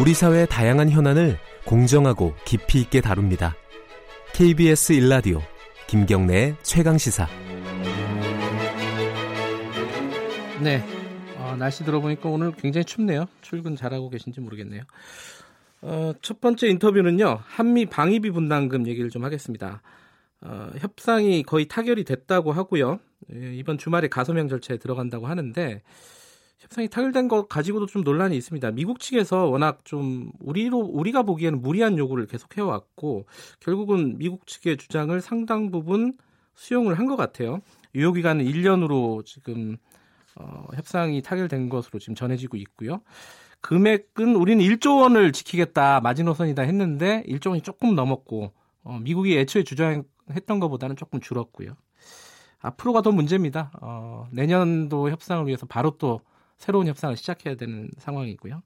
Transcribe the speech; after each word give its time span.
우리 0.00 0.14
사회의 0.14 0.46
다양한 0.46 0.88
현안을 0.88 1.38
공정하고 1.66 2.34
깊이 2.46 2.80
있게 2.80 3.02
다룹니다. 3.02 3.54
KBS 4.32 4.94
일라디오 4.94 5.42
김경래의 5.86 6.56
최강 6.62 6.96
시사. 6.96 7.28
네. 10.62 10.82
어, 11.36 11.56
날씨 11.58 11.84
들어보니까 11.84 12.30
오늘 12.30 12.52
굉장히 12.52 12.86
춥네요. 12.86 13.26
출근 13.42 13.76
잘하고 13.76 14.08
계신지 14.08 14.40
모르겠네요. 14.40 14.82
어, 15.82 16.12
첫 16.22 16.40
번째 16.40 16.68
인터뷰는요. 16.68 17.40
한미 17.44 17.84
방위비 17.84 18.30
분담금 18.30 18.86
얘기를 18.86 19.10
좀 19.10 19.24
하겠습니다. 19.24 19.82
어, 20.40 20.70
협상이 20.78 21.42
거의 21.42 21.68
타결이 21.68 22.04
됐다고 22.04 22.52
하고요. 22.52 22.98
예, 23.34 23.54
이번 23.54 23.76
주말에 23.76 24.08
가소명 24.08 24.48
절차에 24.48 24.78
들어간다고 24.78 25.26
하는데 25.26 25.82
협상이 26.62 26.88
타결된 26.88 27.28
것 27.28 27.48
가지고도 27.48 27.86
좀 27.86 28.02
논란이 28.02 28.36
있습니다. 28.36 28.70
미국 28.72 29.00
측에서 29.00 29.46
워낙 29.46 29.80
좀 29.84 30.30
우리로 30.40 30.78
우리가 30.78 31.22
보기에는 31.22 31.60
무리한 31.60 31.98
요구를 31.98 32.26
계속 32.26 32.56
해왔고 32.56 33.26
결국은 33.60 34.16
미국 34.18 34.46
측의 34.46 34.76
주장을 34.76 35.20
상당 35.20 35.70
부분 35.70 36.14
수용을 36.54 36.98
한 36.98 37.06
것 37.06 37.16
같아요. 37.16 37.60
유효 37.94 38.12
기간은 38.12 38.44
1년으로 38.44 39.24
지금 39.26 39.76
어, 40.36 40.66
협상이 40.74 41.20
타결된 41.20 41.68
것으로 41.68 41.98
지금 41.98 42.14
전해지고 42.14 42.56
있고요. 42.58 43.00
금액은 43.60 44.34
우리는 44.36 44.64
1조 44.64 45.02
원을 45.02 45.32
지키겠다 45.32 46.00
마지노선이다 46.00 46.62
했는데 46.62 47.22
1조 47.26 47.48
원이 47.50 47.62
조금 47.62 47.94
넘었고 47.94 48.52
어, 48.84 48.98
미국이 49.02 49.36
애초에 49.38 49.64
주장했던 49.64 50.60
것보다는 50.60 50.96
조금 50.96 51.20
줄었고요. 51.20 51.72
앞으로가 52.60 53.02
더 53.02 53.10
문제입니다. 53.10 53.72
어, 53.80 54.26
내년도 54.30 55.10
협상을 55.10 55.44
위해서 55.46 55.66
바로 55.66 55.96
또 55.98 56.20
새로운 56.62 56.86
협상을 56.86 57.16
시작해야 57.16 57.56
되는 57.56 57.90
상황이고요. 57.98 58.62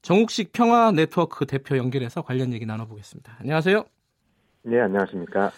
정욱식 0.00 0.52
평화 0.52 0.90
네트워크 0.92 1.44
대표 1.44 1.76
연결해서 1.76 2.22
관련 2.22 2.54
얘기 2.54 2.64
나눠보겠습니다. 2.64 3.36
안녕하세요. 3.40 3.84
네, 4.62 4.80
안녕하십니까. 4.80 5.52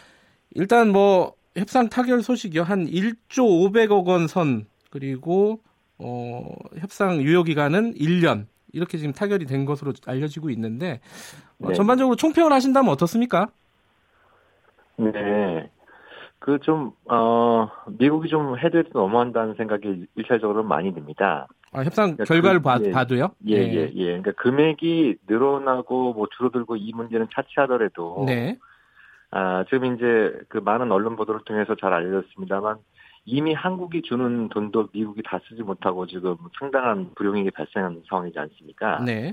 일단 0.55 0.91
뭐 0.91 1.35
협상 1.55 1.89
타결 1.89 2.23
소식이요. 2.25 2.65
한 2.65 2.87
1조 2.87 3.39
500억 3.39 4.05
원 4.05 4.27
선 4.27 4.67
그리고 4.91 5.61
어, 5.99 6.57
협상 6.81 7.23
유효 7.23 7.45
기간은 7.45 7.95
1년 7.95 8.47
이렇게 8.73 8.99
지금 8.99 9.13
타결이 9.13 9.47
된 9.47 9.65
것으로 9.65 9.93
알려지고 10.05 10.51
있는데 10.51 10.99
어, 11.61 11.69
네. 11.69 11.75
전반적으로 11.75 12.17
총평을 12.17 12.53
하신다면 12.53 12.91
어떻습니까? 12.91 13.49
네. 14.97 15.71
그 16.43 16.59
좀, 16.59 16.91
어, 17.09 17.69
미국이 17.87 18.29
좀 18.29 18.59
해도 18.59 18.79
해도 18.79 18.91
너무한다는 18.99 19.55
생각이 19.55 20.07
일차적으로 20.17 20.65
많이 20.65 20.93
듭니다. 20.93 21.47
아, 21.73 21.83
협상 21.85 22.17
그러니까 22.17 22.25
결과를 22.25 22.59
그- 22.59 22.65
봐, 22.65 22.79
예. 22.83 22.91
봐도요? 22.91 23.31
예, 23.47 23.57
예, 23.59 23.91
예. 23.95 24.05
그러니까 24.07 24.33
금액이 24.33 25.19
늘어나고 25.29 26.15
뭐 26.15 26.27
줄어들고 26.37 26.77
이 26.77 26.93
문제는 26.95 27.29
차치하더라도. 27.33 28.25
네. 28.27 28.59
아, 29.31 29.65
지금 29.71 29.95
이제 29.95 30.37
그 30.49 30.59
많은 30.59 30.91
언론 30.91 31.15
보도를 31.15 31.43
통해서 31.45 31.77
잘 31.77 31.93
알려졌습니다만 31.93 32.77
이미 33.25 33.55
한국이 33.55 34.03
주는 34.03 34.49
돈도 34.49 34.89
미국이 34.93 35.23
다 35.25 35.39
쓰지 35.49 35.63
못하고 35.63 36.07
지금 36.07 36.37
상당한 36.59 37.11
불용익이 37.15 37.53
발생한 37.53 38.03
상황이지 38.09 38.37
않습니까? 38.37 38.99
네. 39.05 39.33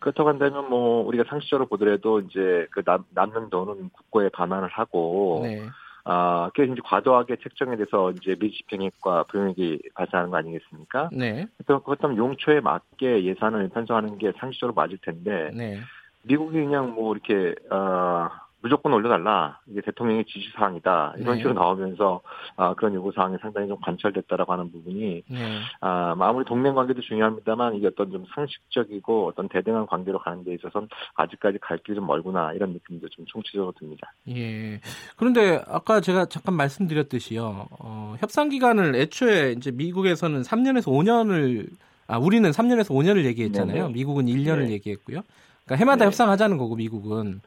그렇다고 0.00 0.28
한다면 0.28 0.68
뭐 0.68 1.02
우리가 1.06 1.24
상식적으로 1.28 1.66
보더라도 1.66 2.20
이제 2.20 2.66
그 2.72 2.82
남, 2.84 3.04
남는 3.14 3.48
돈은 3.48 3.88
국고에 3.94 4.28
반환을 4.28 4.68
하고 4.68 5.40
네. 5.44 5.62
아, 6.04 6.50
그게 6.54 6.70
이제 6.72 6.80
과도하게 6.84 7.36
책정에 7.42 7.76
대해서 7.76 8.10
이제 8.10 8.36
미집행액과 8.38 9.24
불용익이 9.24 9.90
발생하는 9.94 10.30
거 10.30 10.36
아니겠습니까? 10.38 11.10
네. 11.12 11.46
그래서 11.56 11.82
그렇다면 11.82 12.16
용초에 12.16 12.60
맞게 12.60 13.24
예산을 13.24 13.68
편성하는 13.68 14.18
게 14.18 14.32
상식적으로 14.38 14.74
맞을 14.74 14.98
텐데 14.98 15.50
네. 15.54 15.78
미국이 16.22 16.58
그냥 16.58 16.94
뭐 16.94 17.14
이렇게 17.14 17.54
어 17.70 18.28
무조건 18.62 18.92
올려달라 18.92 19.58
이게 19.66 19.80
대통령의 19.80 20.24
지시 20.24 20.50
사항이다 20.54 21.14
이런 21.18 21.34
네. 21.34 21.38
식으로 21.38 21.54
나오면서 21.54 22.20
아 22.56 22.74
그런 22.74 22.94
요구 22.94 23.10
사항이 23.12 23.36
상당히 23.42 23.66
좀 23.66 23.76
관철됐다라고 23.82 24.52
하는 24.52 24.70
부분이 24.70 25.22
네. 25.26 25.60
아 25.80 26.14
아무리 26.18 26.44
동맹 26.44 26.74
관계도 26.74 27.02
중요합니다만 27.02 27.74
이게 27.74 27.88
어떤 27.88 28.10
좀 28.12 28.24
상식적이고 28.34 29.26
어떤 29.26 29.48
대등한 29.48 29.86
관계로 29.86 30.20
가는 30.20 30.44
데 30.44 30.54
있어서는 30.54 30.88
아직까지 31.14 31.58
갈 31.58 31.78
길이 31.78 31.96
좀 31.96 32.06
멀구나 32.06 32.52
이런 32.52 32.72
느낌도 32.72 33.08
좀 33.08 33.26
총체적으로 33.26 33.72
듭니다. 33.72 34.12
예. 34.28 34.80
그런데 35.16 35.60
아까 35.66 36.00
제가 36.00 36.26
잠깐 36.26 36.54
말씀드렸듯이요. 36.54 37.66
어, 37.80 38.14
협상 38.20 38.48
기간을 38.48 38.94
애초에 38.94 39.52
이제 39.52 39.72
미국에서는 39.72 40.42
3년에서 40.42 40.86
5년을 40.86 41.68
아 42.06 42.18
우리는 42.18 42.48
3년에서 42.48 42.90
5년을 42.90 43.24
얘기했잖아요. 43.24 43.82
네네. 43.82 43.92
미국은 43.92 44.26
1년을 44.26 44.66
네. 44.66 44.72
얘기했고요. 44.72 45.22
그러니까 45.64 45.76
해마다 45.76 46.04
네. 46.04 46.06
협상하자는 46.06 46.58
거고 46.58 46.76
미국은. 46.76 47.40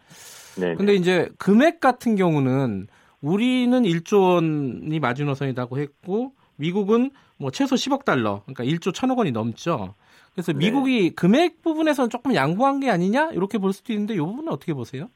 네. 0.58 0.76
근데 0.76 0.94
이제 0.94 1.30
금액 1.38 1.80
같은 1.80 2.16
경우는 2.16 2.88
우리는 3.22 3.84
1조 3.84 4.36
원이 4.36 5.00
마지노선이라고 5.00 5.78
했고 5.78 6.34
미국은 6.58 7.12
뭐 7.38 7.52
최소 7.52 7.76
10억 7.76 8.06
달러, 8.06 8.42
그러니까 8.46 8.64
1조 8.64 8.94
1천억 8.94 9.18
원이 9.18 9.32
넘죠. 9.32 9.94
그래서 10.34 10.52
네. 10.52 10.60
미국이 10.60 11.12
금액 11.12 11.62
부분에서는 11.62 12.10
조금 12.10 12.36
양보한 12.36 12.80
게 12.80 12.90
아니냐 12.90 13.32
이렇게 13.32 13.58
볼 13.58 13.74
수도 13.74 13.94
있는데 13.94 14.16
이 14.16 14.18
부분은 14.18 14.52
어떻게 14.52 14.74
보세요? 14.74 15.08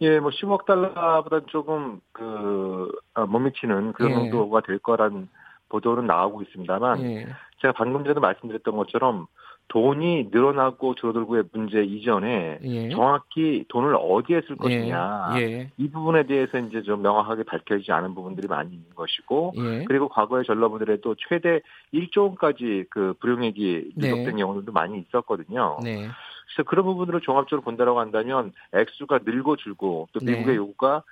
예, 0.00 0.20
뭐 0.20 0.30
10억 0.30 0.64
달러보다 0.64 1.40
조금 1.46 2.00
그, 2.12 2.90
아, 3.14 3.26
못 3.26 3.40
미치는 3.40 3.94
그런 3.94 4.12
예. 4.12 4.14
정도가 4.14 4.60
될 4.60 4.78
거란 4.78 5.28
보도는 5.68 6.06
나오고 6.06 6.42
있습니다만, 6.42 7.02
예. 7.02 7.26
제가 7.60 7.72
방금 7.76 8.04
전에 8.04 8.20
말씀드렸던 8.20 8.76
것처럼 8.76 9.26
돈이 9.68 10.28
늘어나고 10.30 10.94
줄어들고의 10.94 11.44
문제 11.52 11.82
이전에 11.82 12.58
예. 12.62 12.88
정확히 12.88 13.64
돈을 13.68 13.96
어디에 14.00 14.40
쓸 14.46 14.56
것이냐, 14.56 15.34
예. 15.36 15.70
이 15.76 15.90
부분에 15.90 16.26
대해서 16.26 16.58
이제 16.58 16.82
좀 16.82 17.02
명확하게 17.02 17.42
밝혀지지 17.42 17.92
않은 17.92 18.14
부분들이 18.14 18.48
많이 18.48 18.70
있는 18.72 18.86
것이고, 18.94 19.52
예. 19.56 19.84
그리고 19.86 20.08
과거에 20.08 20.42
전라보더라도 20.42 21.14
최대 21.28 21.60
1조 21.92 22.22
원까지 22.22 22.86
그 22.88 23.14
불용액이 23.20 23.92
네. 23.94 24.10
누적된 24.10 24.36
경우들도 24.38 24.72
많이 24.72 24.98
있었거든요. 24.98 25.78
네. 25.82 26.08
그래서 26.46 26.66
그런 26.66 26.86
부분으로 26.86 27.20
종합적으로 27.20 27.62
본다라고 27.62 28.00
한다면 28.00 28.52
액수가 28.72 29.20
늘고 29.26 29.56
줄고 29.56 30.08
또 30.12 30.20
네. 30.20 30.32
미국의 30.32 30.56
요구가 30.56 31.02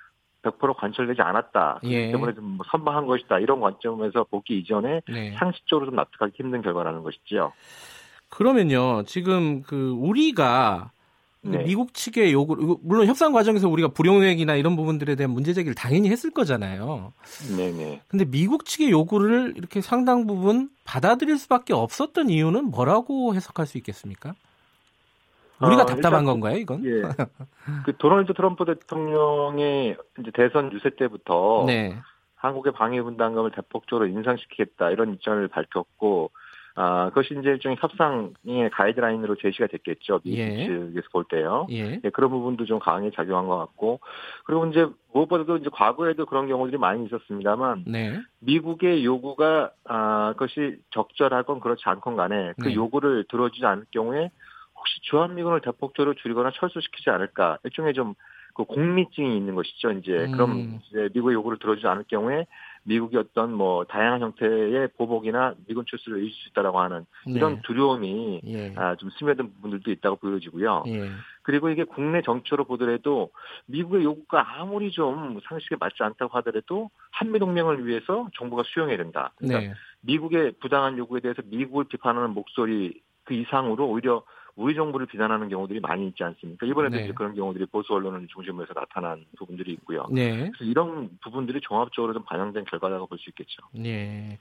100% 0.41 0.75
관철되지 0.77 1.21
않았다. 1.21 1.81
예. 1.83 2.11
때문에 2.11 2.33
좀뭐 2.33 2.65
선방한 2.71 3.05
것이다. 3.05 3.37
이런 3.39 3.59
관점에서 3.59 4.23
보기 4.23 4.57
이전에 4.59 5.01
네. 5.07 5.35
상식적으로 5.37 5.85
좀 5.85 5.95
납득하기 5.95 6.33
힘든 6.35 6.61
결과라는 6.63 7.03
것이죠. 7.03 7.53
그러면요, 8.29 9.03
지금 9.05 9.61
그 9.63 9.91
우리가 9.97 10.91
네. 11.41 11.63
미국 11.63 11.93
측의 11.93 12.33
요구, 12.33 12.79
물론 12.81 13.07
협상 13.07 13.31
과정에서 13.31 13.69
우리가 13.69 13.89
불용액이나 13.89 14.55
이런 14.55 14.75
부분들에 14.75 15.15
대한 15.15 15.31
문제 15.31 15.53
제기를 15.53 15.75
당연히 15.75 16.09
했을 16.09 16.31
거잖아요. 16.31 17.13
네네. 17.55 18.01
근데 18.07 18.25
미국 18.25 18.65
측의 18.65 18.91
요구를 18.91 19.53
이렇게 19.55 19.81
상당 19.81 20.27
부분 20.27 20.69
받아들일 20.83 21.37
수밖에 21.37 21.73
없었던 21.73 22.29
이유는 22.29 22.65
뭐라고 22.65 23.33
해석할 23.35 23.65
수 23.65 23.77
있겠습니까? 23.77 24.33
우리가 25.61 25.83
어, 25.83 25.85
답답한 25.85 26.21
일단 26.21 26.25
건가요, 26.25 26.57
이건? 26.57 26.85
예. 26.85 27.01
그 27.85 27.97
도널드 27.97 28.33
트럼프 28.33 28.65
대통령의 28.65 29.97
이제 30.19 30.31
대선 30.33 30.71
유세 30.71 30.91
때부터 30.95 31.63
네. 31.65 31.97
한국의 32.35 32.73
방위 32.73 33.01
분담금을 33.01 33.51
대폭적으로 33.51 34.07
인상시키겠다 34.07 34.91
이런 34.91 35.13
입장을 35.13 35.47
밝혔고 35.47 36.31
아 36.79 37.09
그것이 37.09 37.33
이제 37.39 37.49
일종의 37.49 37.77
협상의 37.79 38.69
가이드라인으로 38.71 39.35
제시가 39.37 39.65
됐겠죠 39.65 40.19
미국 40.23 40.37
예. 40.37 40.67
측에서 40.67 41.07
볼 41.11 41.23
때요. 41.23 41.65
예. 41.71 41.99
예, 42.03 42.09
그런 42.11 42.29
부분도 42.29 42.65
좀 42.65 42.77
강하게 42.77 43.09
작용한 43.15 43.47
것 43.47 43.57
같고 43.57 43.99
그리고 44.45 44.67
이제 44.67 44.85
무엇보다도 45.11 45.57
이제 45.57 45.71
과거에도 45.73 46.27
그런 46.27 46.47
경우들이 46.47 46.77
많이 46.77 47.03
있었습니다만 47.07 47.85
네. 47.87 48.21
미국의 48.41 49.03
요구가 49.03 49.71
아 49.85 50.33
그것이 50.33 50.77
적절하건 50.91 51.61
그렇지 51.61 51.81
않건 51.83 52.15
간에 52.15 52.53
그 52.61 52.67
네. 52.67 52.75
요구를 52.75 53.25
들어주지 53.27 53.65
않을 53.65 53.85
경우에 53.89 54.29
혹시 54.75 55.01
주한미군을 55.01 55.61
대폭적으로 55.61 56.13
줄이거나 56.13 56.51
철수시키지 56.59 57.09
않을까 57.09 57.57
일종의 57.63 57.95
좀 57.95 58.13
그 58.57 58.63
공미증이 58.63 59.37
있는 59.37 59.53
것이죠. 59.53 59.91
이제 59.91 60.11
음. 60.11 60.31
그럼 60.31 60.79
이제 60.89 61.09
미국의 61.13 61.35
요구를 61.35 61.59
들어주지 61.59 61.85
않을 61.85 62.05
경우에 62.07 62.47
미국이 62.87 63.17
어떤 63.17 63.53
뭐 63.53 63.83
다양한 63.83 64.21
형태의 64.21 64.89
보복이나 64.97 65.53
미군 65.67 65.85
출수를 65.85 66.19
일으킬 66.19 66.33
수 66.33 66.49
있다라고 66.49 66.79
하는 66.79 67.05
이런 67.25 67.55
네. 67.55 67.61
두려움이 67.65 68.41
예. 68.45 68.73
아, 68.77 68.95
좀 68.95 69.09
스며든 69.09 69.53
부분들도 69.55 69.91
있다고 69.91 70.15
보여지고요. 70.15 70.85
예. 70.87 71.09
그리고 71.41 71.69
이게 71.69 71.83
국내 71.83 72.21
정치로 72.21 72.63
보더라도 72.63 73.31
미국의 73.65 74.05
요구가 74.05 74.59
아무리 74.59 74.91
좀 74.91 75.39
상식에 75.49 75.75
맞지 75.77 76.01
않다고 76.01 76.37
하더라도 76.37 76.89
한미 77.11 77.39
동맹을 77.39 77.85
위해서 77.85 78.29
정부가 78.37 78.63
수용해야 78.65 78.95
된다. 78.95 79.33
그러니까 79.35 79.59
네. 79.59 79.73
미국의 80.01 80.53
부당한 80.61 80.97
요구에 80.97 81.19
대해서 81.19 81.41
미국을 81.45 81.85
비판하는 81.85 82.29
목소리 82.29 83.01
그 83.25 83.33
이상으로 83.33 83.85
오히려 83.85 84.23
우리 84.57 84.73
정부를 84.75 85.05
비난하는 85.05 85.49
경우들이 85.49 85.79
많이 85.79 86.07
있지 86.07 86.23
않습니까? 86.23 86.65
이번에도 86.65 86.97
네. 86.97 87.11
그런 87.13 87.35
경우들이 87.35 87.67
보수 87.67 87.93
언론을 87.93 88.27
중심으로 88.33 88.63
해서 88.63 88.73
나타난 88.73 89.23
부분들이 89.37 89.71
있고요. 89.73 90.05
네. 90.11 90.49
그래서 90.49 90.63
이런 90.65 91.09
부분들이 91.23 91.61
종합적으로 91.61 92.13
좀 92.13 92.23
반영된 92.25 92.65
결과라고 92.65 93.05
볼 93.05 93.17
수 93.19 93.29
있겠죠. 93.29 93.61
네. 93.71 94.39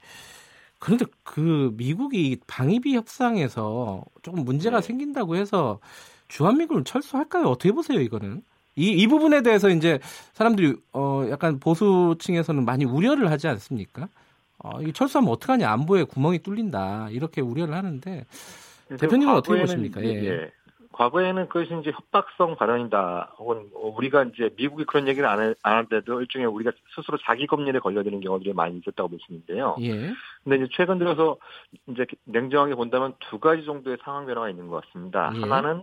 그런데 0.79 1.05
그 1.23 1.73
미국이 1.77 2.39
방위비 2.47 2.97
협상에서 2.97 4.03
조금 4.23 4.45
문제가 4.45 4.81
네. 4.81 4.87
생긴다고 4.87 5.37
해서 5.37 5.81
주한미군을 6.29 6.85
철수할까요? 6.85 7.45
어떻게 7.47 7.73
보세요, 7.73 8.01
이거는? 8.01 8.43
이, 8.75 8.89
이 8.91 9.07
부분에 9.07 9.43
대해서 9.43 9.69
이제 9.71 9.99
사람들이 10.33 10.75
어 10.93 11.27
약간 11.31 11.59
보수층에서는 11.61 12.65
많이 12.65 12.85
우려를 12.85 13.31
하지 13.31 13.49
않습니까? 13.49 14.09
어, 14.59 14.81
이 14.83 14.93
철수하면 14.93 15.31
어떡하냐 15.33 15.71
안보에 15.71 16.05
구멍이 16.05 16.39
뚫린다 16.41 17.09
이렇게 17.11 17.41
우려를 17.43 17.75
하는데 17.75 18.25
대표님은 18.89 19.35
어떻게 19.35 19.61
보십니까? 19.61 20.03
예. 20.03 20.25
예. 20.25 20.53
과거에는 20.93 21.49
그것이 21.49 21.79
이제 21.81 21.91
협박성 21.91 22.57
발언이다. 22.57 23.35
혹은 23.39 23.69
우리가 23.75 24.25
이제 24.25 24.49
미국이 24.57 24.85
그런 24.85 25.07
얘기를 25.09 25.29
안, 25.29 25.55
할 25.63 25.87
때도 25.87 26.23
일종의 26.23 26.49
우리가 26.49 26.73
스스로 26.95 27.19
자기 27.19 27.47
검열에 27.47 27.81
걸려드는 27.81 28.21
경우들이 28.21 28.55
많이 28.55 28.79
있었다고 28.79 29.11
볼 29.11 29.19
수 29.19 29.33
있는데요. 29.33 29.77
예. 29.83 30.11
근데 30.43 30.57
이제 30.57 30.69
최근 30.73 30.99
들어서 30.99 31.37
이제 31.89 32.07
냉정하게 32.25 32.77
본다면 32.77 33.13
두 33.29 33.39
가지 33.39 33.65
정도의 33.67 33.99
상황 34.03 34.25
변화가 34.25 34.49
있는 34.49 34.69
것 34.69 34.87
같습니다. 34.87 35.33
예. 35.37 35.41
하나는 35.41 35.83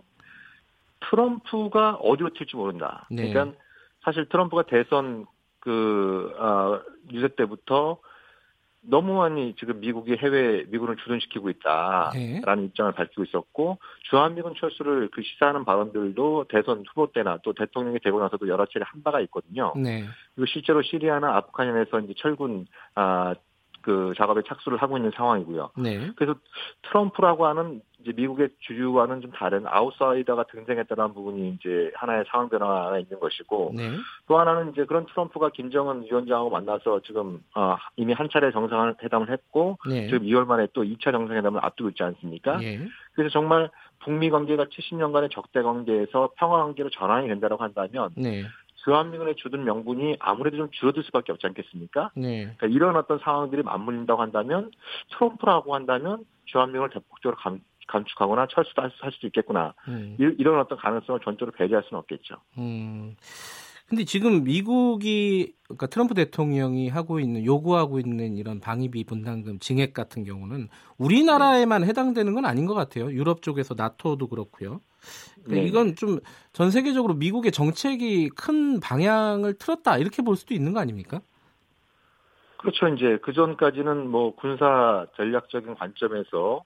트럼프가 1.08 1.94
어디로 1.96 2.30
튈지 2.30 2.56
모른다. 2.56 3.06
네. 3.10 3.28
그러니까 3.30 3.56
사실 4.02 4.28
트럼프가 4.28 4.62
대선 4.64 5.26
그, 5.60 6.34
어, 6.38 6.80
유세 7.12 7.28
때부터 7.28 7.98
너무 8.86 9.14
많이 9.14 9.54
지금 9.58 9.80
미국이 9.80 10.16
해외 10.16 10.64
미군을 10.68 10.96
주둔시키고 10.96 11.50
있다라는 11.50 12.12
네. 12.12 12.64
입장을 12.66 12.92
밝히고 12.92 13.24
있었고 13.24 13.78
주한미군 14.10 14.54
철수를 14.58 15.08
그 15.12 15.22
시사하는 15.22 15.64
발언들도 15.64 16.46
대선 16.48 16.84
후보 16.88 17.10
때나 17.12 17.38
또 17.42 17.52
대통령이 17.52 17.98
되고 18.00 18.20
나서도 18.20 18.48
여러 18.48 18.66
차례 18.66 18.84
한 18.86 19.02
바가 19.02 19.20
있거든요. 19.22 19.72
네. 19.76 20.04
그리고 20.34 20.46
실제로 20.46 20.82
시리아나 20.82 21.36
아프간에서 21.36 22.00
이제 22.00 22.14
철군 22.16 22.66
아 22.94 23.34
그 23.84 24.14
작업에 24.16 24.40
착수를 24.48 24.78
하고 24.78 24.96
있는 24.96 25.10
상황이고요. 25.14 25.70
네. 25.76 26.10
그래서 26.16 26.34
트럼프라고 26.88 27.46
하는 27.46 27.82
이제 28.04 28.12
미국의 28.14 28.50
주주와는 28.60 29.22
좀 29.22 29.30
다른 29.32 29.66
아웃사이더가 29.66 30.44
등장했다는 30.44 31.14
부분이 31.14 31.56
이제 31.58 31.90
하나의 31.94 32.24
상황 32.28 32.50
변화가 32.50 32.98
있는 32.98 33.18
것이고 33.18 33.72
네. 33.74 33.90
또 34.28 34.38
하나는 34.38 34.72
이제 34.72 34.84
그런 34.84 35.06
트럼프가 35.06 35.48
김정은 35.50 36.04
위원장하고 36.04 36.50
만나서 36.50 37.00
지금 37.06 37.42
어, 37.54 37.76
이미 37.96 38.12
한 38.12 38.28
차례 38.30 38.52
정상회담을 38.52 39.30
했고 39.30 39.78
네. 39.88 40.06
지금 40.08 40.26
2월 40.26 40.46
말에 40.46 40.68
또 40.74 40.84
2차 40.84 41.12
정상회담을 41.12 41.64
앞두고 41.64 41.90
있지 41.90 42.02
않습니까? 42.02 42.58
네. 42.58 42.78
그래서 43.14 43.32
정말 43.32 43.70
북미 44.00 44.28
관계가 44.28 44.66
70년간의 44.66 45.30
적대 45.32 45.62
관계에서 45.62 46.30
평화 46.36 46.58
관계로 46.64 46.90
전환이 46.90 47.28
된다고 47.28 47.56
한다면 47.56 48.10
네. 48.16 48.44
주한미군의 48.84 49.36
주둔 49.36 49.64
명분이 49.64 50.16
아무래도 50.20 50.58
좀 50.58 50.68
줄어들 50.70 51.02
수밖에 51.04 51.32
없지 51.32 51.46
않겠습니까? 51.46 52.10
네. 52.14 52.54
그러니까 52.56 52.66
이런 52.66 52.96
어떤 52.96 53.18
상황들이 53.18 53.62
맞물린다고 53.62 54.20
한다면 54.20 54.70
트럼프라고 55.12 55.74
한다면 55.74 56.24
주한미군을 56.46 56.90
대폭적으로 56.90 57.36
감, 57.36 57.60
감축하거나 57.88 58.46
철수도 58.50 58.82
할, 58.82 58.90
할 59.00 59.12
수도 59.12 59.26
있겠구나. 59.26 59.74
음. 59.88 60.16
이, 60.18 60.42
런 60.42 60.58
어떤 60.60 60.78
가능성을 60.78 61.20
전적으로 61.24 61.52
배제할 61.56 61.84
수는 61.88 61.98
없겠죠. 62.00 62.36
음. 62.58 63.16
근데 63.86 64.04
지금 64.04 64.44
미국이 64.44 65.52
그러니까 65.64 65.86
트럼프 65.88 66.14
대통령이 66.14 66.88
하고 66.88 67.20
있는 67.20 67.44
요구하고 67.44 67.98
있는 67.98 68.36
이런 68.38 68.58
방위비 68.58 69.04
분담금 69.04 69.58
증액 69.58 69.92
같은 69.92 70.24
경우는 70.24 70.68
우리나라에만 70.96 71.82
네. 71.82 71.88
해당되는 71.88 72.34
건 72.34 72.46
아닌 72.46 72.64
것 72.64 72.72
같아요. 72.72 73.12
유럽 73.12 73.42
쪽에서 73.42 73.74
나토도 73.76 74.28
그렇고요. 74.28 74.80
그러니까 75.44 75.62
네. 75.62 75.64
이건 75.64 75.96
좀 75.96 76.20
전 76.54 76.70
세계적으로 76.70 77.14
미국의 77.14 77.50
정책이 77.50 78.30
큰 78.30 78.78
방향을 78.78 79.54
틀었다 79.54 79.98
이렇게 79.98 80.22
볼 80.22 80.36
수도 80.36 80.54
있는 80.54 80.72
거 80.72 80.78
아닙니까? 80.78 81.20
그렇죠. 82.58 82.86
이제 82.88 83.18
그 83.22 83.32
전까지는 83.32 84.08
뭐 84.08 84.36
군사 84.36 85.04
전략적인 85.16 85.74
관점에서 85.74 86.64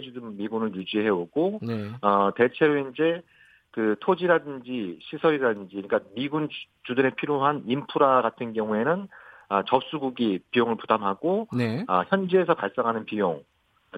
주둔 0.00 0.36
미군을 0.36 0.74
유지해 0.74 1.08
오고 1.08 1.60
네. 1.62 1.90
어, 2.00 2.30
대체로 2.36 2.88
이제 2.90 3.22
그 3.70 3.96
토지라든지 4.00 4.98
시설이라든지 5.02 5.74
그러니까 5.76 6.00
미군 6.14 6.48
주둔에 6.84 7.10
필요한 7.16 7.62
인프라 7.66 8.22
같은 8.22 8.52
경우에는 8.52 9.08
아, 9.48 9.62
접수국이 9.66 10.40
비용을 10.50 10.76
부담하고 10.76 11.48
네. 11.56 11.84
아, 11.88 12.04
현지에서 12.08 12.54
발생하는 12.54 13.04
비용 13.04 13.42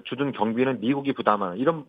주둔 0.05 0.31
경비는 0.31 0.81
미국이 0.81 1.13
부담하는 1.13 1.57
이런 1.57 1.85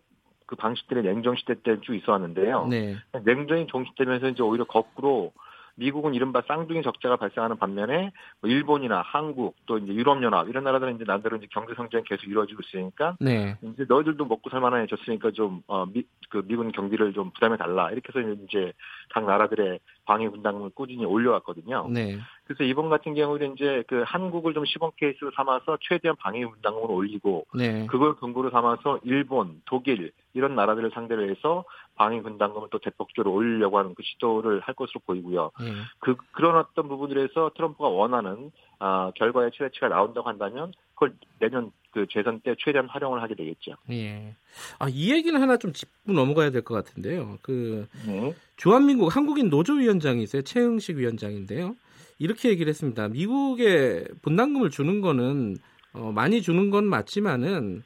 그 0.47 0.55
방식들이 0.55 1.03
냉정 1.03 1.35
시대 1.37 1.55
때 1.61 1.77
쭉 1.81 1.95
있어왔는데요. 1.95 2.67
네. 2.69 2.97
냉전이 3.25 3.67
종식되면서 3.67 4.29
이제 4.29 4.43
오히려 4.43 4.65
거꾸로 4.65 5.33
미국은 5.77 6.15
이른바 6.15 6.43
쌍둥이 6.49 6.83
적자가 6.83 7.17
발생하는 7.17 7.59
반면에 7.59 8.11
뭐 8.41 8.51
일본이나 8.51 9.03
한국 9.03 9.57
또 9.67 9.79
이제 9.79 9.93
유럽연합 9.93 10.49
이런 10.49 10.65
나라들은 10.65 10.97
이제 10.97 11.05
나름대로 11.07 11.37
이제 11.37 11.47
경제 11.51 11.75
성장이 11.75 12.05
계속 12.05 12.25
이루어지고 12.27 12.63
있으니까 12.65 13.17
네. 13.21 13.57
이제 13.63 13.85
너희들도 13.89 14.25
먹고 14.25 14.51
살만해졌으니까 14.51 15.31
좀어미그 15.33 16.43
미군 16.47 16.73
경비를 16.73 17.13
좀 17.13 17.31
부담해 17.31 17.57
달라 17.57 17.91
이렇게 17.91 18.09
해서 18.09 18.29
이제 18.49 18.73
각 19.11 19.25
나라들의 19.25 19.79
방위 20.07 20.29
분담금을 20.31 20.71
꾸준히 20.71 21.05
올려왔거든요. 21.05 21.89
네. 21.91 22.19
그래서 22.45 22.65
이번 22.65 22.89
같은 22.89 23.15
경우는 23.15 23.55
이제 23.55 23.83
그 23.89 24.05
한국을 24.07 24.55
좀 24.55 24.65
시범 24.65 24.93
케이스로 24.97 25.33
삼아서 25.37 25.79
최대한 25.83 26.17
방위 26.17 26.47
분담금을 26.47 26.91
올리고 26.91 27.47
네. 27.55 27.87
그걸 27.87 28.15
근거로 28.15 28.51
삼아서 28.51 29.01
일본, 29.03 29.61
독일 29.67 30.13
이런 30.33 30.55
나라들을 30.55 30.91
상대로 30.95 31.29
해서 31.29 31.65
방위 31.97 32.23
분담금을 32.23 32.69
또 32.71 32.79
대폭적으로 32.79 33.35
올리려고 33.35 33.79
하는 33.79 33.95
그 33.95 34.03
시도를 34.03 34.61
할 34.61 34.75
것으로 34.75 35.01
보이고요. 35.05 35.51
네. 35.61 35.67
그 35.99 36.17
그런 36.33 36.57
어떤 36.57 36.89
부분들에서 36.89 37.51
트럼프가 37.57 37.89
원하는 37.89 38.53
아, 38.79 39.11
결과의 39.17 39.51
최대치가 39.55 39.89
나온다고 39.89 40.29
한다면 40.29 40.73
그걸 40.97 41.15
내년 41.39 41.71
그 41.93 42.07
재선 42.11 42.41
때 42.41 42.55
최대한 42.59 42.89
활용을 42.89 43.23
하게 43.23 43.35
되겠죠. 43.35 43.73
예. 43.91 44.35
아, 44.79 44.89
이 44.91 45.13
얘기는 45.13 45.41
하나 45.41 45.57
좀 45.57 45.73
짚고 45.73 46.13
넘어가야 46.13 46.51
될 46.51 46.63
것 46.63 46.75
같은데요. 46.75 47.39
그 47.43 47.87
네. 48.07 48.35
주한민국 48.57 49.15
한국인 49.15 49.49
노조위원장이세요. 49.51 50.43
최흥식 50.43 50.97
위원장인데요. 50.97 51.77
이렇게 52.19 52.49
얘기를 52.49 52.69
했습니다. 52.71 53.09
미국에 53.09 54.05
분담금을 54.23 54.71
주는 54.71 55.01
거는 55.01 55.57
어, 55.93 56.13
많이 56.13 56.43
주는 56.43 56.71
건 56.71 56.85
맞지만은 56.87 57.83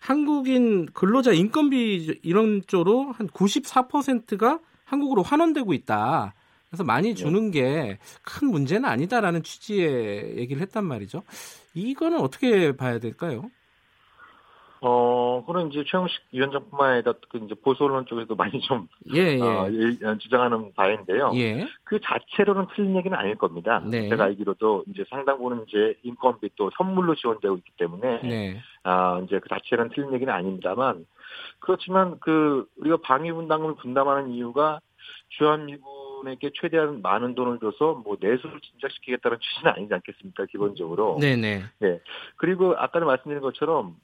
한국인 0.00 0.86
근로자 0.86 1.32
인건비 1.32 2.20
이런 2.22 2.62
쪽으로 2.66 3.12
한 3.12 3.26
94%가 3.28 4.60
한국으로 4.84 5.22
환원되고 5.22 5.72
있다. 5.72 6.34
그래서 6.68 6.84
많이 6.84 7.08
네. 7.10 7.14
주는 7.14 7.50
게 7.50 7.98
큰 8.22 8.48
문제는 8.48 8.84
아니다라는 8.88 9.42
취지의 9.42 10.36
얘기를 10.38 10.60
했단 10.62 10.84
말이죠. 10.84 11.22
이거는 11.74 12.20
어떻게 12.20 12.76
봐야 12.76 12.98
될까요? 12.98 13.50
어, 14.86 15.42
그런 15.46 15.72
이제 15.72 15.82
최영식 15.86 16.20
위원장뿐만 16.32 16.92
아니라 16.92 17.14
그 17.30 17.38
이제 17.38 17.54
보수 17.54 17.84
언론 17.84 18.04
쪽에도 18.04 18.34
많이 18.34 18.60
좀 18.60 18.86
예, 19.14 19.38
예. 19.38 19.40
어, 19.40 20.18
주장하는 20.18 20.74
바인데요. 20.74 21.32
예. 21.36 21.66
그 21.84 21.98
자체로는 22.02 22.66
틀린 22.74 22.94
얘기는 22.94 23.16
아닐 23.16 23.34
겁니다. 23.36 23.82
네. 23.82 24.10
제가 24.10 24.24
알기로도 24.24 24.84
이제 24.88 25.04
상당 25.08 25.38
부분 25.38 25.64
이제 25.66 25.94
인건비 26.02 26.50
또 26.56 26.70
선물로 26.76 27.14
지원되고 27.14 27.56
있기 27.56 27.70
때문에 27.78 28.20
네. 28.22 28.60
아, 28.82 29.22
이제 29.24 29.38
그 29.38 29.48
자체로는 29.48 29.90
틀린 29.94 30.12
얘기는 30.12 30.30
아닙니다만 30.30 31.06
그렇지만 31.60 32.18
그 32.20 32.66
우리가 32.76 32.98
방위 33.02 33.32
분담금을 33.32 33.76
분담하는 33.76 34.32
이유가 34.32 34.80
주한미군 35.30 36.03
에게 36.28 36.50
최대한 36.54 37.02
많은 37.02 37.34
돈을 37.34 37.58
줘서 37.58 37.94
뭐 37.94 38.16
내수를 38.20 38.60
진작시키겠다는 38.60 39.38
취지는 39.40 39.72
아니지 39.72 39.94
않겠습니까 39.94 40.46
기본적으로. 40.46 41.18
네네. 41.20 41.62
네. 41.78 42.00
그리고 42.36 42.74
아까도 42.76 43.06
말씀드린 43.06 43.40
것처럼 43.40 43.96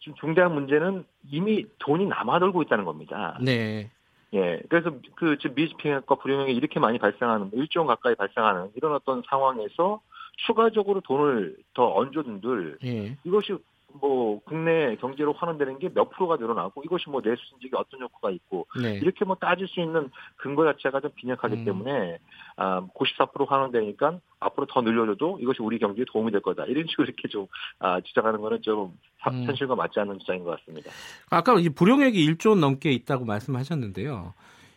지금 0.00 0.14
중대한 0.20 0.52
문제는 0.54 1.04
이미 1.30 1.66
돈이 1.78 2.06
남아돌고 2.06 2.62
있다는 2.62 2.84
겁니다. 2.84 3.38
네. 3.40 3.90
예. 4.34 4.60
그래서 4.68 4.92
그 5.14 5.38
지금 5.38 5.54
미집행과 5.54 6.16
불용형이 6.16 6.52
이렇게 6.52 6.80
많이 6.80 6.98
발생하는 6.98 7.52
1조 7.52 7.78
원 7.78 7.86
가까이 7.86 8.14
발생하는 8.14 8.70
이런 8.74 8.92
어떤 8.92 9.22
상황에서 9.28 10.00
추가적으로 10.46 11.00
돈을 11.00 11.56
더 11.74 11.94
얹어둔들 11.94 12.78
예. 12.84 13.16
이것이 13.24 13.56
뭐 14.00 14.40
국내 14.44 14.96
경제로 14.96 15.32
환원되는 15.32 15.78
게 15.78 15.88
몇 15.94 16.10
프로가 16.10 16.36
늘어나고 16.36 16.82
이것이 16.84 17.08
뭐 17.08 17.20
내수 17.22 17.40
진적이 17.48 17.70
어떤 17.76 18.00
효과가 18.00 18.30
있고 18.32 18.66
네. 18.82 18.98
이렇게 19.00 19.24
뭐 19.24 19.36
따질 19.36 19.68
수 19.68 19.80
있는 19.80 20.10
근거 20.36 20.64
자체가 20.64 21.00
좀 21.00 21.10
빈약하기 21.14 21.54
음. 21.54 21.64
때문에 21.64 22.18
아, 22.56 22.84
94% 22.94 23.48
환원되니까 23.48 24.18
앞으로 24.40 24.66
더 24.66 24.80
늘려줘도 24.80 25.38
이것이 25.40 25.62
우리 25.62 25.78
경제에 25.78 26.04
도움이 26.12 26.32
될 26.32 26.40
거다 26.42 26.64
이런 26.64 26.86
식으로 26.88 27.04
이렇게 27.06 27.28
좀 27.28 27.46
아, 27.78 28.00
주장하는 28.00 28.40
거는 28.40 28.62
좀 28.62 28.98
음. 29.28 29.44
현실과 29.46 29.74
맞지 29.76 30.00
않는 30.00 30.18
주장인 30.18 30.42
것 30.44 30.58
같습니다. 30.58 30.90
아까 31.30 31.58
이 31.60 31.68
불용액이 31.68 32.26
1조 32.34 32.50
원 32.50 32.60
넘게 32.60 32.90
있다고 32.92 33.24
말씀하셨는데요. 33.24 34.34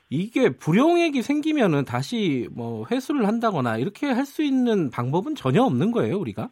이게 0.10 0.52
불용액이 0.52 1.22
생기면은 1.22 1.84
다시 1.84 2.48
뭐 2.54 2.86
회수를 2.90 3.28
한다거나 3.28 3.78
이렇게 3.78 4.08
할 4.08 4.26
수 4.26 4.42
있는 4.44 4.90
방법은 4.90 5.36
전혀 5.36 5.64
없는 5.64 5.92
거예요, 5.92 6.18
우리가? 6.18 6.50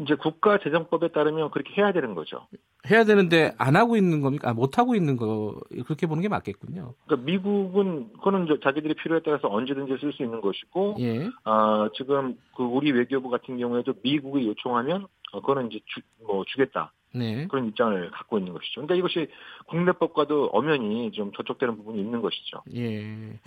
이제 0.00 0.14
국가 0.16 0.58
재정법에 0.58 1.08
따르면 1.08 1.50
그렇게 1.50 1.80
해야 1.80 1.92
되는 1.92 2.14
거죠. 2.14 2.46
해야 2.90 3.04
되는데 3.04 3.54
안 3.58 3.76
하고 3.76 3.96
있는 3.96 4.20
겁니까? 4.20 4.50
아, 4.50 4.52
못 4.52 4.78
하고 4.78 4.94
있는 4.94 5.16
거 5.16 5.60
그렇게 5.84 6.06
보는 6.06 6.22
게 6.22 6.28
맞겠군요. 6.28 6.94
그러니까 7.06 7.24
미국은 7.24 8.12
그거는 8.14 8.48
자기들이 8.62 8.94
필요에 8.94 9.20
따라서 9.24 9.48
언제든지 9.48 9.98
쓸 10.00 10.12
수 10.12 10.22
있는 10.22 10.40
것이고, 10.40 10.96
예. 10.98 11.26
어, 11.44 11.88
지금 11.96 12.36
그 12.56 12.64
우리 12.64 12.90
외교부 12.90 13.30
같은 13.30 13.56
경우에도 13.56 13.94
미국이 14.02 14.46
요청하면 14.48 15.06
어, 15.32 15.40
그거는 15.40 15.70
이제 15.70 15.80
주, 15.86 16.00
뭐 16.26 16.44
주겠다. 16.46 16.92
네. 17.14 17.46
그런 17.48 17.68
입장을 17.68 18.10
갖고 18.10 18.38
있는 18.38 18.52
것이죠. 18.54 18.80
그러니까 18.80 18.94
이것이 18.96 19.28
국내법과도 19.66 20.46
엄연히 20.52 21.10
좀 21.12 21.30
저촉되는 21.32 21.76
부분이 21.76 22.00
있는 22.00 22.20
것이죠. 22.20 22.62
예. 22.74 23.38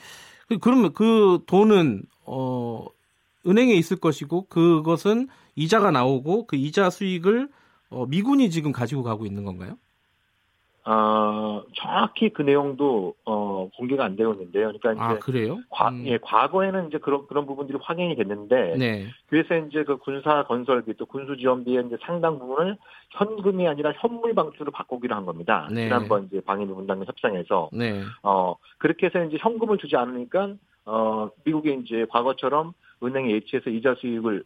그, 0.47 0.59
그러면 0.59 0.93
그 0.93 1.39
돈은 1.47 2.03
어 2.25 2.85
은행에 3.47 3.73
있을 3.73 3.99
것이고 3.99 4.47
그것은 4.47 5.27
이자가 5.55 5.91
나오고 5.91 6.47
그 6.47 6.55
이자 6.55 6.89
수익을 6.89 7.49
어, 7.89 8.05
미군이 8.05 8.49
지금 8.49 8.71
가지고 8.71 9.03
가고 9.03 9.25
있는 9.25 9.43
건가요? 9.43 9.77
어, 10.87 11.63
정확히 11.73 12.29
그 12.29 12.43
내용도 12.43 13.15
어, 13.25 13.67
공개가 13.75 14.05
안 14.05 14.15
되고 14.15 14.33
있는데요. 14.33 14.71
그러니까 14.71 14.93
이제 14.93 15.01
아, 15.01 15.17
그래요? 15.17 15.57
과, 15.71 15.89
음. 15.89 16.05
예, 16.05 16.19
과거에는 16.21 16.89
이제 16.89 16.99
그런 16.99 17.25
그런 17.25 17.47
부분들이 17.47 17.79
확인이 17.81 18.15
됐는데 18.15 18.75
네. 18.77 19.07
그래서 19.25 19.55
이제 19.65 19.83
그 19.83 19.97
군사 19.97 20.43
건설비 20.43 20.93
또 20.97 21.07
군수 21.07 21.37
지원비의 21.37 21.85
이제 21.87 21.97
상당 22.01 22.37
부분을 22.37 22.77
현금이 23.17 23.67
아니라 23.67 23.93
현물 23.97 24.35
방출로 24.35 24.71
바꾸기로 24.71 25.15
한 25.15 25.25
겁니다. 25.25 25.67
네. 25.71 25.85
지난번 25.85 26.25
이제 26.25 26.39
방위비 26.41 26.71
분담금 26.71 27.07
협상에서 27.07 27.69
네. 27.73 28.03
어 28.21 28.55
그렇게 28.77 29.07
해서 29.07 29.23
이제 29.23 29.37
현금을 29.39 29.79
주지 29.79 29.95
않으니까 29.95 30.53
어 30.85 31.29
미국이 31.43 31.79
이제 31.83 32.05
과거처럼 32.09 32.73
은행에 33.03 33.31
예치해서 33.31 33.69
이자 33.69 33.95
수익을 33.95 34.43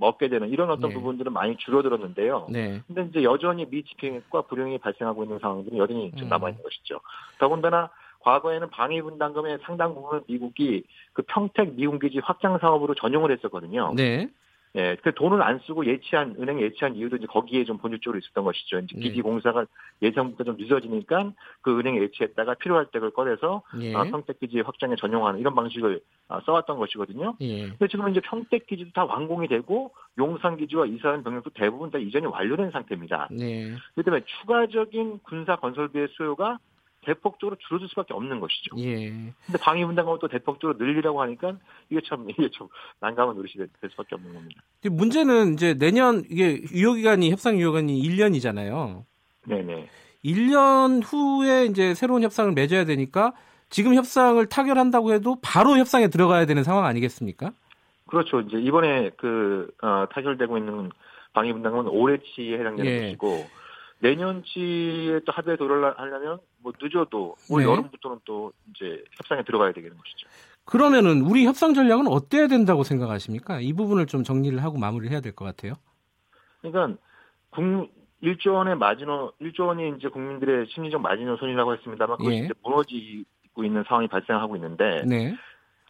먹게 0.00 0.28
되는 0.28 0.48
이런 0.48 0.70
어떤 0.70 0.90
네. 0.90 0.94
부분들은 0.94 1.32
많이 1.32 1.56
줄어들었는데요. 1.56 2.46
네. 2.50 2.80
근데 2.86 3.04
이제 3.10 3.22
여전히 3.22 3.66
미집행과 3.66 4.42
불용이 4.42 4.78
발생하고 4.78 5.24
있는 5.24 5.38
상황들이 5.38 5.76
여전히 5.78 6.12
좀 6.16 6.26
음. 6.26 6.28
남아 6.28 6.50
있는 6.50 6.62
것이죠. 6.62 7.00
더군다나 7.38 7.90
과거에는 8.20 8.70
방위 8.70 9.00
분담금의 9.02 9.58
상당 9.62 9.94
부분을 9.94 10.22
미국이 10.26 10.84
그 11.12 11.22
평택 11.22 11.74
미군 11.74 11.98
기지 11.98 12.18
확장 12.18 12.58
사업으로 12.58 12.94
전용을 12.94 13.32
했었거든요. 13.32 13.92
네. 13.94 14.28
예, 14.76 14.96
그 15.02 15.14
돈을 15.14 15.42
안 15.42 15.58
쓰고 15.60 15.86
예치한 15.86 16.36
은행 16.38 16.60
예치한 16.60 16.94
이유도 16.96 17.16
이제 17.16 17.26
거기에 17.26 17.64
좀 17.64 17.78
본질적으로 17.78 18.18
있었던 18.18 18.44
것이죠. 18.44 18.78
이제 18.80 18.96
기지 18.96 19.16
네. 19.16 19.22
공사가 19.22 19.64
예정부터 20.02 20.44
좀 20.44 20.56
늦어지니까 20.58 21.32
그 21.62 21.78
은행에 21.78 22.00
예치했다가 22.02 22.54
필요할 22.54 22.86
때 22.86 23.00
그걸 23.00 23.10
꺼내서 23.10 23.62
예. 23.80 23.94
아, 23.94 24.04
평택 24.04 24.38
기지 24.40 24.60
확장에 24.60 24.94
전용하는 24.96 25.40
이런 25.40 25.54
방식을 25.54 26.00
아, 26.28 26.40
써왔던 26.44 26.78
것이거든요. 26.78 27.34
예. 27.40 27.68
근데 27.68 27.88
지금 27.88 28.08
이제 28.10 28.20
평택 28.20 28.66
기지도 28.66 28.90
다 28.92 29.04
완공이 29.04 29.48
되고 29.48 29.92
용산 30.18 30.56
기지와 30.56 30.86
이사한 30.86 31.24
병력도 31.24 31.50
대부분 31.54 31.90
다 31.90 31.98
이전이 31.98 32.26
완료된 32.26 32.70
상태입니다. 32.70 33.28
네. 33.30 33.74
그렇기 33.94 34.04
때문에 34.04 34.24
추가적인 34.40 35.20
군사 35.22 35.56
건설비의 35.56 36.08
수요가 36.12 36.58
대폭적으로 37.04 37.56
줄어들 37.56 37.88
수밖에 37.88 38.14
없는 38.14 38.40
것이죠. 38.40 38.76
예. 38.78 39.10
근데 39.46 39.58
방위 39.60 39.84
분담금을 39.84 40.18
또 40.20 40.28
대폭적으로 40.28 40.76
늘리라고 40.78 41.22
하니까 41.22 41.56
이게 41.90 42.00
참 42.06 42.28
이게 42.28 42.48
좀 42.50 42.68
난감한 43.00 43.36
노릇이 43.36 43.54
될 43.54 43.90
수밖에 43.90 44.14
없는 44.14 44.34
겁니다. 44.34 44.62
문제는 44.82 45.54
이제 45.54 45.74
내년 45.74 46.24
이게 46.28 46.62
유효 46.72 46.94
기간이 46.94 47.30
협상 47.30 47.58
유효 47.58 47.70
기간이 47.70 48.02
1년이잖아요. 48.02 49.04
네네. 49.46 49.88
1년 50.24 51.02
후에 51.04 51.66
이제 51.66 51.94
새로운 51.94 52.22
협상을 52.22 52.52
맺어야 52.52 52.84
되니까 52.84 53.32
지금 53.70 53.94
협상을 53.94 54.44
타결한다고 54.46 55.12
해도 55.12 55.36
바로 55.42 55.76
협상에 55.76 56.08
들어가야 56.08 56.46
되는 56.46 56.64
상황 56.64 56.84
아니겠습니까? 56.86 57.52
그렇죠. 58.06 58.40
이제 58.40 58.58
이번에 58.58 59.10
그 59.16 59.70
어, 59.82 60.06
타결되고 60.10 60.58
있는 60.58 60.90
방위 61.32 61.52
분담금은 61.52 61.88
올해치에 61.88 62.58
해당되는 62.58 62.90
예. 62.90 63.00
것이고 63.16 63.46
내년치에 64.00 65.20
또 65.26 65.32
합의에 65.32 65.56
도달하려면 65.56 66.38
뭐 66.62 66.72
늦어도 66.80 67.36
올 67.50 67.62
네. 67.62 67.68
여름부터는 67.68 68.18
또 68.24 68.52
이제 68.70 69.02
협상에 69.16 69.42
들어가야 69.42 69.72
되는 69.72 69.90
것이죠. 69.90 70.28
그러면은 70.64 71.22
우리 71.22 71.46
협상 71.46 71.74
전략은 71.74 72.06
어때야 72.08 72.46
된다고 72.46 72.82
생각하십니까? 72.84 73.60
이 73.60 73.72
부분을 73.72 74.06
좀 74.06 74.22
정리를 74.22 74.62
하고 74.62 74.78
마무리를 74.78 75.10
해야 75.12 75.20
될 75.20 75.32
것 75.32 75.44
같아요. 75.44 75.74
그러니까 76.60 77.00
국 77.50 77.62
1조 78.22 78.52
원의 78.54 78.76
마지노 78.76 79.32
1조 79.40 79.66
원이 79.68 79.94
이제 79.96 80.08
국민들의 80.08 80.66
심리적 80.68 81.00
마지노선이라고 81.00 81.72
했습니다만 81.74 82.18
그것이 82.18 82.36
예. 82.36 82.40
이제 82.44 82.54
무너지고 82.62 83.64
있는 83.64 83.84
상황이 83.86 84.08
발생하고 84.08 84.56
있는데 84.56 85.02
네. 85.06 85.34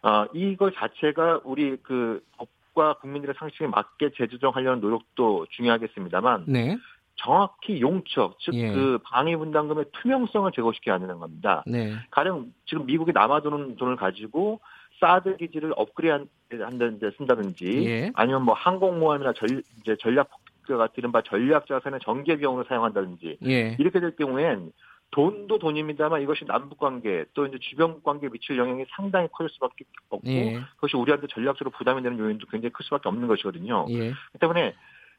어, 0.02 0.26
이거 0.34 0.70
자체가 0.70 1.40
우리 1.44 1.76
그 1.82 2.22
법과 2.36 2.98
국민들의 3.00 3.34
상식에 3.38 3.66
맞게 3.66 4.10
재조정하려는 4.16 4.80
노력도 4.80 5.46
중요하겠습니다만 5.50 6.44
네. 6.46 6.76
정확히 7.18 7.80
용처, 7.80 8.32
즉, 8.38 8.54
예. 8.54 8.72
그 8.72 8.98
방위 9.04 9.36
분담금의 9.36 9.86
투명성을 9.92 10.50
제고시켜야 10.52 10.94
하는 10.94 11.18
겁니다. 11.18 11.62
네. 11.66 11.94
가령 12.10 12.52
지금 12.64 12.86
미국이 12.86 13.12
남아도는 13.12 13.76
돈을 13.76 13.96
가지고 13.96 14.60
사드 15.00 15.36
기지를 15.36 15.72
업그레이드 15.76 16.26
한다는 16.50 16.98
데 16.98 17.10
쓴다든지 17.16 17.86
예. 17.86 18.10
아니면 18.14 18.42
뭐 18.42 18.54
항공모함이나 18.54 19.32
전, 19.34 19.62
이제 19.80 19.96
전략 20.00 20.30
폭격가 20.62 20.88
이른바 20.96 21.22
전략 21.22 21.66
자산의 21.66 22.00
전개 22.02 22.36
비용으로 22.36 22.64
사용한다든지 22.64 23.38
예. 23.46 23.76
이렇게 23.78 24.00
될 24.00 24.14
경우엔 24.16 24.72
돈도 25.10 25.58
돈입니다만 25.58 26.22
이것이 26.22 26.44
남북 26.44 26.78
관계 26.78 27.24
또 27.34 27.46
이제 27.46 27.58
주변 27.60 28.02
관계에 28.02 28.28
미칠 28.30 28.58
영향이 28.58 28.84
상당히 28.90 29.28
커질 29.32 29.52
수밖에 29.54 29.84
없고 30.10 30.28
예. 30.28 30.60
그것이 30.76 30.96
우리한테 30.96 31.26
전략적으로 31.28 31.70
부담이 31.70 32.02
되는 32.02 32.18
요인도 32.18 32.46
굉장히 32.46 32.72
클 32.72 32.84
수밖에 32.84 33.08
없는 33.08 33.26
것이거든요. 33.26 33.86
예. 33.90 34.12
그 34.32 34.38
때문에 34.38 34.74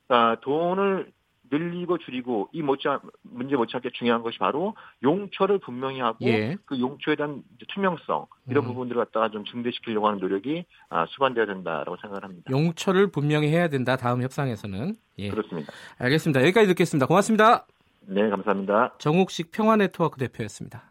아, 0.10 0.36
돈을 0.42 1.12
늘리고 1.52 1.98
줄이고 1.98 2.50
이 2.52 2.62
못지않 2.62 3.00
문제 3.24 3.56
못지않게 3.56 3.92
중요한 3.94 4.22
것이 4.22 4.38
바로 4.38 4.76
용처를 5.04 5.60
분명히 5.60 6.00
하고 6.00 6.18
예. 6.26 6.58
그 6.66 6.80
용처에 6.80 7.16
대한 7.16 7.44
투명성 7.68 8.28
이런 8.50 8.64
음. 8.64 8.68
부분들을 8.70 9.04
갖다가 9.06 9.30
좀 9.30 9.46
증대시키려고 9.46 10.08
하는 10.08 10.20
노력이 10.20 10.66
아, 10.90 11.06
수반돼야 11.08 11.46
된다라고 11.46 11.98
생각을 11.98 12.24
합니다. 12.24 12.52
용처를 12.52 13.08
분명히 13.08 13.50
해야 13.50 13.68
된다. 13.68 13.96
다음 13.96 14.22
협상에서는 14.22 14.96
예. 15.20 15.30
그렇습니다. 15.30 15.72
알겠습니다. 15.98 16.42
여기까지 16.42 16.68
듣겠습니다. 16.70 17.06
고맙습니다. 17.06 17.66
네, 18.02 18.30
감사합니다. 18.30 18.96
정욱식 18.98 19.52
평화네트워크 19.52 20.18
대표였습니다. 20.20 20.84